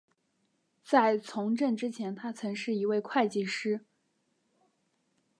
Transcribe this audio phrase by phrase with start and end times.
[0.83, 3.85] 在从政之前他曾是一位会计师。